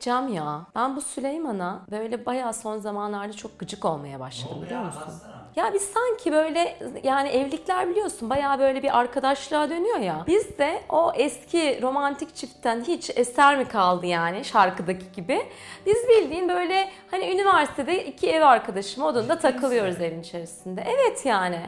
[0.00, 0.66] Cam ya.
[0.74, 5.12] Ben bu Süleyman'a böyle bayağı son zamanlarda çok gıcık olmaya başladım biliyor musun?
[5.12, 5.39] anlatsana.
[5.56, 10.24] Ya biz sanki böyle yani evlilikler biliyorsun bayağı böyle bir arkadaşlığa dönüyor ya.
[10.26, 15.42] Biz de o eski romantik çiftten hiç eser mi kaldı yani şarkıdaki gibi.
[15.86, 20.84] Biz bildiğin böyle hani üniversitede iki ev arkadaşım odunda takılıyoruz evin içerisinde.
[20.86, 21.60] Evet yani.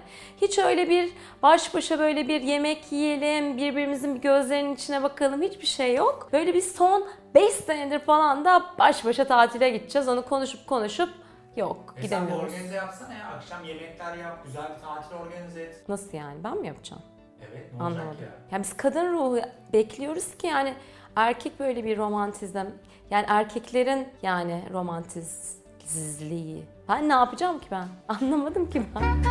[0.42, 1.12] Hiç öyle bir
[1.42, 6.28] baş başa böyle bir yemek yiyelim, birbirimizin bir gözlerinin içine bakalım hiçbir şey yok.
[6.32, 10.08] Böyle bir son 5 senedir falan da baş başa tatile gideceğiz.
[10.08, 11.08] Onu konuşup konuşup
[11.56, 12.52] yok E sen de gidemiyoruz.
[12.54, 13.26] organize yapsana ya.
[13.36, 15.88] Akşam yemekler yap, güzel bir tatil organize et.
[15.88, 16.44] Nasıl yani?
[16.44, 17.02] Ben mi yapacağım?
[17.40, 18.24] Evet ne olacak Anlamadım.
[18.50, 18.56] ya?
[18.58, 19.38] Ya biz kadın ruhu
[19.72, 20.74] bekliyoruz ki yani
[21.16, 22.66] erkek böyle bir romantizm
[23.10, 26.64] yani erkeklerin yani romantizliği.
[26.88, 27.88] Ben ne yapacağım ki ben?
[28.08, 29.22] Anlamadım ki ben.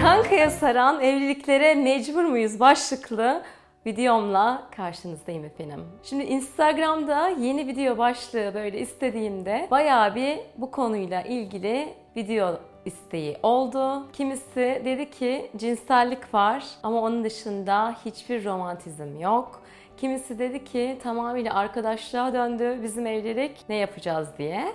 [0.00, 3.42] Kankaya saran evliliklere mecbur muyuz başlıklı
[3.86, 5.84] videomla karşınızdayım efendim.
[6.02, 14.12] Şimdi Instagram'da yeni video başlığı böyle istediğimde bayağı bir bu konuyla ilgili video isteği oldu.
[14.12, 19.62] Kimisi dedi ki cinsellik var ama onun dışında hiçbir romantizm yok.
[19.96, 24.72] Kimisi dedi ki tamamıyla arkadaşlığa döndü bizim evlilik ne yapacağız diye.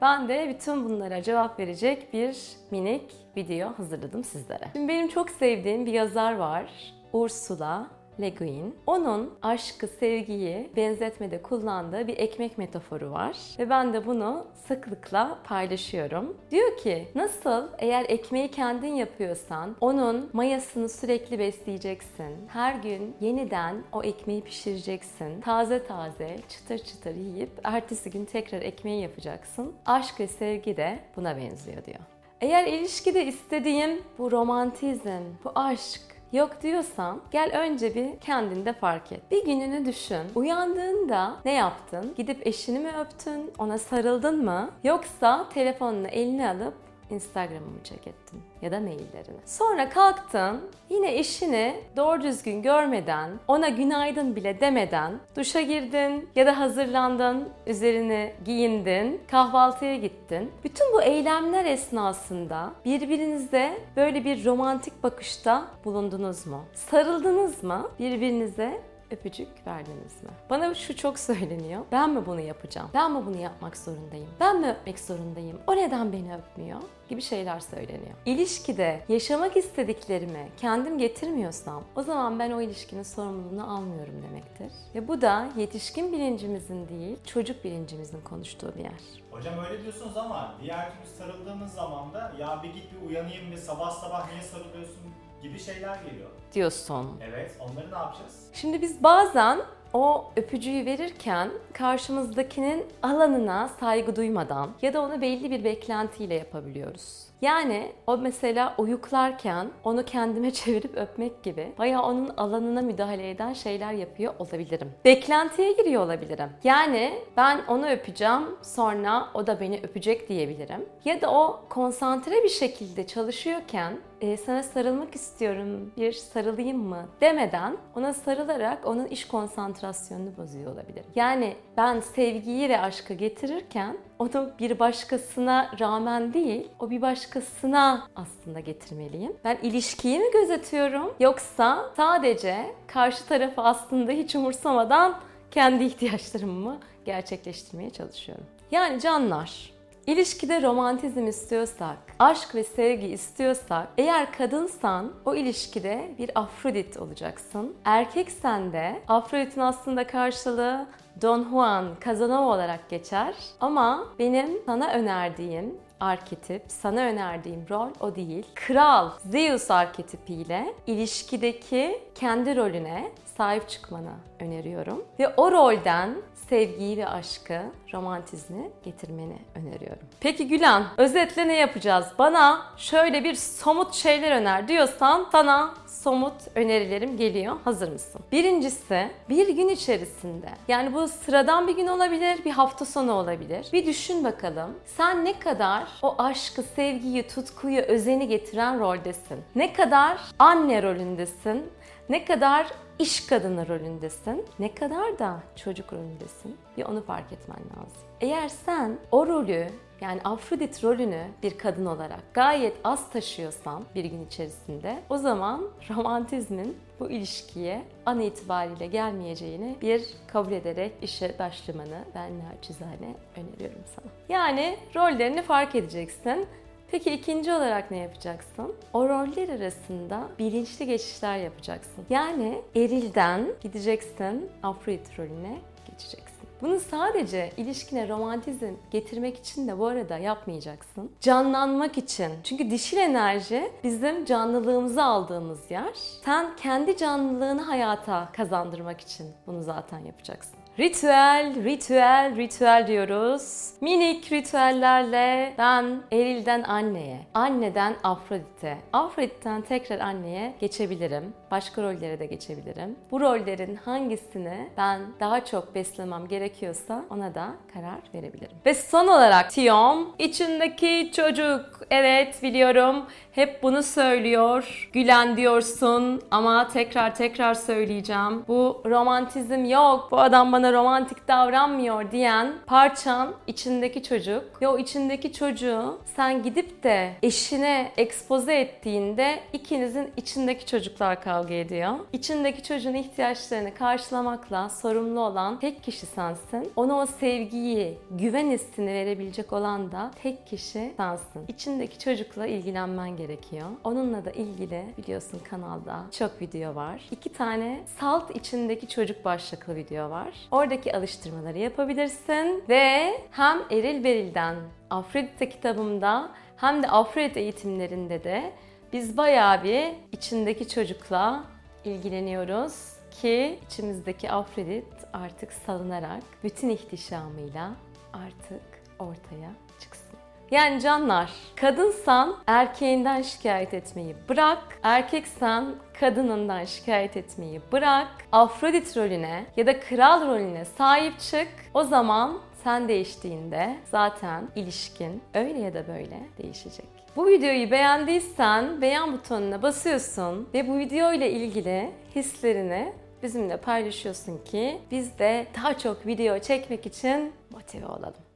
[0.00, 2.36] Ben de bütün bunlara cevap verecek bir
[2.70, 4.68] minik video hazırladım sizlere.
[4.72, 6.66] Şimdi benim çok sevdiğim bir yazar var.
[7.12, 7.86] Ursula
[8.20, 8.74] Le Guin.
[8.86, 13.36] Onun aşkı, sevgiyi benzetmede kullandığı bir ekmek metaforu var.
[13.58, 16.36] Ve ben de bunu sıklıkla paylaşıyorum.
[16.50, 22.48] Diyor ki nasıl eğer ekmeği kendin yapıyorsan onun mayasını sürekli besleyeceksin.
[22.48, 25.40] Her gün yeniden o ekmeği pişireceksin.
[25.40, 29.72] Taze taze çıtır çıtır yiyip ertesi gün tekrar ekmeği yapacaksın.
[29.86, 32.00] Aşk ve sevgi de buna benziyor diyor.
[32.40, 36.00] Eğer ilişkide istediğim bu romantizm, bu aşk,
[36.34, 39.20] Yok diyorsan gel önce bir kendinde fark et.
[39.30, 40.20] Bir gününü düşün.
[40.34, 42.14] Uyandığında ne yaptın?
[42.16, 43.52] Gidip eşini mi öptün?
[43.58, 44.70] Ona sarıldın mı?
[44.84, 46.74] Yoksa telefonunu eline alıp
[47.10, 48.42] Instagram'ı mı check ettin?
[48.62, 49.38] Ya da maillerini.
[49.44, 50.60] Sonra kalktın,
[50.90, 58.32] yine eşini doğru düzgün görmeden, ona günaydın bile demeden duşa girdin ya da hazırlandın, üzerini
[58.44, 60.50] giyindin, kahvaltıya gittin.
[60.64, 66.64] Bütün bu eylemler esnasında birbirinize böyle bir romantik bakışta bulundunuz mu?
[66.74, 67.90] Sarıldınız mı?
[67.98, 68.80] Birbirinize
[69.14, 70.30] öpücük verdiniz mi?
[70.50, 71.84] Bana şu çok söyleniyor.
[71.92, 72.90] Ben mi bunu yapacağım?
[72.94, 74.28] Ben mi bunu yapmak zorundayım?
[74.40, 75.58] Ben mi öpmek zorundayım?
[75.66, 76.80] O neden beni öpmüyor?
[77.08, 78.14] gibi şeyler söyleniyor.
[78.26, 84.72] İlişkide yaşamak istediklerimi kendim getirmiyorsam o zaman ben o ilişkinin sorumluluğunu almıyorum demektir.
[84.94, 89.00] Ve bu da yetişkin bilincimizin değil çocuk bilincimizin konuştuğu bir yer.
[89.30, 93.56] Hocam öyle diyorsunuz ama diğer türlü sarıldığımız zaman da ya bir git bir uyanayım bir
[93.56, 95.02] sabah sabah niye sarılıyorsun
[95.44, 96.30] gibi şeyler geliyor.
[96.54, 97.20] Diyorsun.
[97.30, 98.50] Evet onları ne yapacağız?
[98.52, 99.58] Şimdi biz bazen
[99.92, 107.24] o öpücüğü verirken karşımızdakinin alanına saygı duymadan ya da onu belli bir beklentiyle yapabiliyoruz.
[107.42, 113.92] Yani o mesela uyuklarken onu kendime çevirip öpmek gibi bayağı onun alanına müdahale eden şeyler
[113.92, 114.92] yapıyor olabilirim.
[115.04, 116.50] Beklentiye giriyor olabilirim.
[116.64, 120.88] Yani ben onu öpeceğim sonra o da beni öpecek diyebilirim.
[121.04, 127.76] Ya da o konsantre bir şekilde çalışıyorken e, sana sarılmak istiyorum bir sarılayım mı demeden
[127.96, 131.04] ona sarılarak onun iş konsantrasyonunu bozuyor olabilirim.
[131.14, 138.60] Yani ben sevgiyi ve aşkı getirirken onu bir başkasına rağmen değil, o bir başkasına aslında
[138.60, 139.32] getirmeliyim.
[139.44, 145.20] Ben ilişkiyi mi gözetiyorum yoksa sadece karşı tarafı aslında hiç umursamadan
[145.50, 148.44] kendi ihtiyaçlarımı mı gerçekleştirmeye çalışıyorum.
[148.70, 149.73] Yani canlar,
[150.06, 157.74] İlişkide romantizm istiyorsak, aşk ve sevgi istiyorsak, eğer kadınsan o ilişkide bir Afrodit olacaksın.
[157.84, 160.86] Erkeksen de Afrodit'in aslında karşılığı
[161.22, 163.34] Don Juan Casanova olarak geçer.
[163.60, 168.46] Ama benim sana önerdiğim arketip, sana önerdiğim rol o değil.
[168.54, 175.04] Kral Zeus arketipiyle ilişkideki kendi rolüne sahip çıkmanı öneriyorum.
[175.18, 176.16] Ve o rolden
[176.48, 177.60] sevgiyi ve aşkı,
[177.92, 180.06] romantizmi getirmeni öneriyorum.
[180.20, 182.06] Peki Gülen, özetle ne yapacağız?
[182.18, 187.56] Bana şöyle bir somut şeyler öner diyorsan sana somut önerilerim geliyor.
[187.64, 188.20] Hazır mısın?
[188.32, 193.66] Birincisi bir gün içerisinde yani bu sıradan bir gün olabilir, bir hafta sonu olabilir.
[193.72, 194.78] Bir düşün bakalım.
[194.96, 199.44] Sen ne kadar o aşkı, sevgiyi, tutkuyu, özeni getiren roldesin?
[199.54, 201.72] Ne kadar anne rolündesin?
[202.08, 202.66] Ne kadar
[202.98, 208.02] iş kadını rolündesin, ne kadar da çocuk rolündesin bir onu fark etmen lazım.
[208.20, 209.68] Eğer sen o rolü
[210.04, 216.76] yani Afrodit rolünü bir kadın olarak gayet az taşıyorsan bir gün içerisinde o zaman romantizmin
[217.00, 224.06] bu ilişkiye an itibariyle gelmeyeceğini bir kabul ederek işe başlamanı ben naçizane öneriyorum sana.
[224.28, 226.46] Yani rollerini fark edeceksin.
[226.90, 228.74] Peki ikinci olarak ne yapacaksın?
[228.92, 232.04] O roller arasında bilinçli geçişler yapacaksın.
[232.10, 235.58] Yani erilden gideceksin Afrodit rolüne
[235.90, 236.33] geçeceksin.
[236.62, 241.10] Bunu sadece ilişkine romantizm getirmek için de bu arada yapmayacaksın.
[241.20, 242.32] Canlanmak için.
[242.44, 245.94] Çünkü dişil enerji bizim canlılığımızı aldığımız yer.
[246.24, 250.54] Sen kendi canlılığını hayata kazandırmak için bunu zaten yapacaksın.
[250.78, 253.70] Ritüel, ritüel, ritüel diyoruz.
[253.80, 261.32] Minik ritüellerle ben Eril'den anneye, anneden Afrodit'e, Afrodit'ten tekrar anneye geçebilirim.
[261.54, 262.96] Başka rollere de geçebilirim.
[263.10, 268.56] Bu rollerin hangisini ben daha çok beslemem gerekiyorsa ona da karar verebilirim.
[268.66, 271.80] Ve son olarak Tiyom, içindeki çocuk.
[271.90, 274.90] Evet biliyorum hep bunu söylüyor.
[274.92, 278.44] Gülen diyorsun ama tekrar tekrar söyleyeceğim.
[278.48, 280.08] Bu romantizm yok.
[280.10, 284.62] Bu adam bana romantik davranmıyor diyen parçan içindeki çocuk.
[284.62, 291.92] Ve o içindeki çocuğu sen gidip de eşine ekspoze ettiğinde ikinizin içindeki çocuklar kavga ediyor.
[292.12, 296.72] İçindeki çocuğun ihtiyaçlarını karşılamakla sorumlu olan tek kişi sensin.
[296.76, 301.44] Ona o sevgiyi, güven hissini verebilecek olan da tek kişi sensin.
[301.48, 303.66] İçindeki çocukla ilgilenmen gerekiyor.
[303.84, 307.02] Onunla da ilgili biliyorsun kanalda çok video var.
[307.10, 310.34] İki tane salt içindeki çocuk başlıklı video var.
[310.50, 314.56] Oradaki alıştırmaları yapabilirsin ve hem Eril Beril'den
[314.90, 318.52] Afrodite kitabımda hem de Afrodite eğitimlerinde de
[318.94, 321.44] biz bayağı bir içindeki çocukla
[321.84, 327.70] ilgileniyoruz ki içimizdeki Afrodit artık salınarak bütün ihtişamıyla
[328.12, 328.62] artık
[328.98, 329.50] ortaya
[329.80, 330.18] çıksın.
[330.50, 339.66] Yani canlar, kadınsan erkeğinden şikayet etmeyi bırak, erkeksen kadınından şikayet etmeyi bırak, Afrodit rolüne ya
[339.66, 341.48] da kral rolüne sahip çık.
[341.74, 346.86] O zaman sen değiştiğinde zaten ilişkin öyle ya da böyle değişecek.
[347.16, 354.78] Bu videoyu beğendiysen beğen butonuna basıyorsun ve bu video ile ilgili hislerini bizimle paylaşıyorsun ki
[354.90, 358.33] biz de daha çok video çekmek için motive olalım.